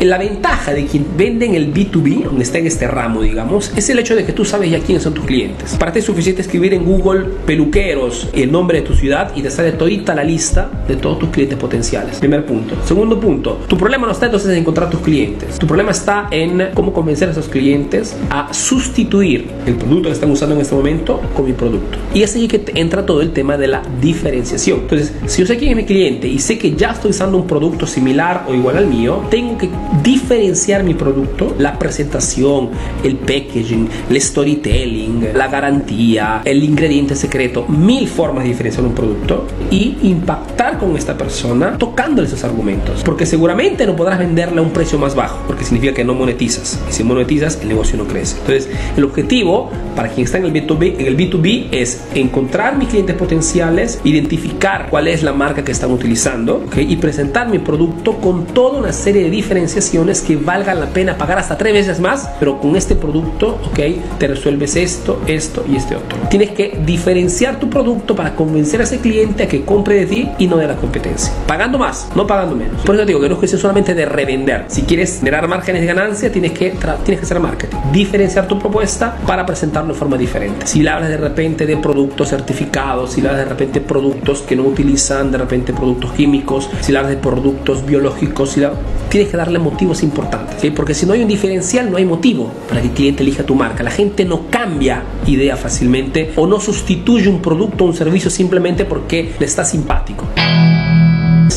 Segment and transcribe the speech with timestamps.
[0.00, 3.90] La ventaja de quien vende en el B2B, donde está en este ramo, digamos, es
[3.90, 5.76] el hecho de que tú sabes ya quiénes son tus clientes.
[5.76, 9.50] Para ti es suficiente escribir en Google peluqueros el nombre de tu ciudad y te
[9.50, 12.18] sale todita la lista de todos tus clientes potenciales.
[12.18, 12.76] Primer punto.
[12.86, 15.58] Segundo punto, tu problema no está entonces en encontrar tus clientes.
[15.58, 20.30] Tu problema está en cómo convencer a esos clientes a sustituir el producto que están
[20.30, 21.98] usando en este momento con mi producto.
[22.14, 24.80] Y es ahí que entra todo el tema de la diferenciación.
[24.80, 27.46] Entonces, si yo sé quién es mi cliente y sé que ya estoy usando un
[27.46, 29.68] producto similar o igual al mío, tengo que
[30.02, 32.70] diferenciar mi producto, la presentación,
[33.02, 39.46] el packaging, el storytelling, la garantía, el ingrediente secreto, mil formas de diferenciar un producto
[39.70, 43.02] y impactar con esta persona tocándole esos argumentos.
[43.04, 46.78] Porque seguramente no podrás venderle a un precio más bajo, porque significa que no monetizas.
[46.88, 48.36] Y si monetizas, el negocio no crece.
[48.38, 52.88] Entonces, el objetivo para quien está en el B2B, en el B2B es encontrar mis
[52.88, 58.46] clientes potenciales, identificar cuál es la marca que están utilizando y presentar mi producto con
[58.46, 59.30] toda una serie de
[59.80, 64.02] diferenciaciones que valgan la pena pagar hasta tres veces más, pero con este producto okay,
[64.18, 66.18] te resuelves esto, esto y este otro.
[66.28, 70.28] Tienes que diferenciar tu producto para convencer a ese cliente a que compre de ti
[70.38, 71.32] y no de la competencia.
[71.46, 72.82] Pagando más, no pagando menos.
[72.82, 74.66] Por eso digo que no es cuestión solamente de revender.
[74.68, 76.70] Si quieres generar márgenes de ganancia, tienes que,
[77.04, 77.76] tienes que hacer marketing.
[77.92, 80.66] Diferenciar tu propuesta para presentarlo de forma diferente.
[80.66, 84.56] Si le hablas de repente de productos certificados, si le hablas de repente productos que
[84.56, 88.60] no utilizan de repente productos químicos, si le hablas de productos biológicos, si
[89.08, 90.70] tienes que darle motivos importantes.
[90.74, 93.54] Porque si no hay un diferencial, no hay motivo para que el cliente elija tu
[93.54, 93.82] marca.
[93.82, 98.84] La gente no cambia idea fácilmente o no sustituye un producto o un servicio simplemente
[98.84, 100.26] porque le está simpático.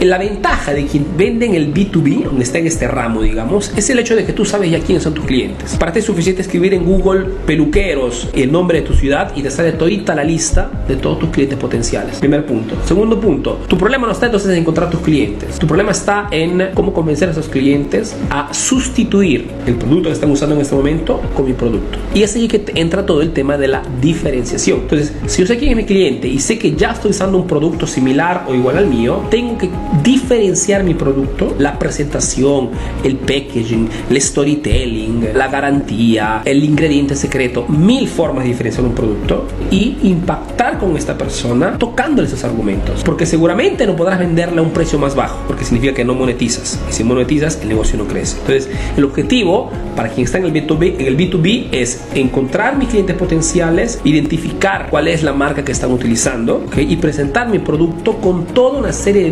[0.00, 3.90] La ventaja de quien vende en el B2B, donde está en este ramo, digamos, es
[3.90, 5.76] el hecho de que tú sabes ya quiénes son tus clientes.
[5.76, 9.50] Para ti es suficiente escribir en Google peluqueros el nombre de tu ciudad y te
[9.50, 12.16] sale todita la lista de todos tus clientes potenciales.
[12.18, 12.76] Primer punto.
[12.86, 15.58] Segundo punto, tu problema no está entonces en encontrar tus clientes.
[15.58, 20.30] Tu problema está en cómo convencer a esos clientes a sustituir el producto que están
[20.30, 21.98] usando en este momento con mi producto.
[22.14, 24.80] Y es ahí que entra todo el tema de la diferenciación.
[24.80, 27.46] Entonces, si yo sé quién es mi cliente y sé que ya estoy usando un
[27.46, 29.68] producto similar o igual al mío, tengo que
[30.02, 32.70] diferenciar mi producto, la presentación,
[33.04, 39.46] el packaging, el storytelling, la garantía, el ingrediente secreto, mil formas de diferenciar un producto
[39.70, 43.02] y impactar con esta persona tocándole esos argumentos.
[43.04, 46.78] Porque seguramente no podrás venderle a un precio más bajo, porque significa que no monetizas.
[46.88, 48.38] Y si monetizas, el negocio no crece.
[48.38, 52.88] Entonces, el objetivo para quien está en el B2B, en el B2B es encontrar mis
[52.88, 58.46] clientes potenciales, identificar cuál es la marca que están utilizando y presentar mi producto con
[58.46, 59.30] toda una serie de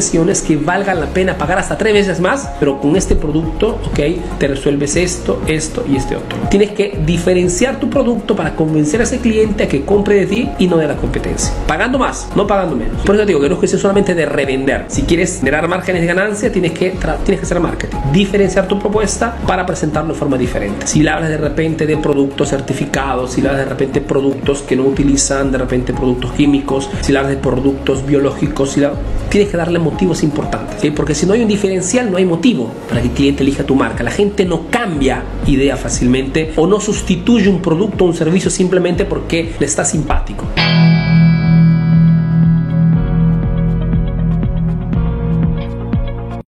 [0.00, 4.00] diferenciaciones que valgan la pena pagar hasta tres veces más, pero con este producto, ok,
[4.38, 6.38] te resuelves esto, esto y este otro.
[6.48, 10.48] Tienes que diferenciar tu producto para convencer a ese cliente a que compre de ti
[10.58, 11.52] y no de la competencia.
[11.66, 13.02] Pagando más, no pagando menos.
[13.04, 14.86] Por eso digo que no es cuestión solamente de revender.
[14.88, 17.98] Si quieres generar márgenes de ganancia, tienes que, tienes que hacer marketing.
[18.12, 20.86] Diferenciar tu propuesta para presentarlo de forma diferente.
[20.86, 24.76] Si le hablas de repente de productos certificados, si le hablas de repente productos que
[24.76, 28.80] no utilizan de repente productos químicos, si le hablas de productos biológicos, si
[29.28, 30.90] tienes que darle motivos importantes.
[30.94, 33.74] Porque si no hay un diferencial, no hay motivo para que el cliente elija tu
[33.74, 34.02] marca.
[34.02, 39.04] La gente no cambia idea fácilmente o no sustituye un producto o un servicio simplemente
[39.04, 40.46] porque le está simpático.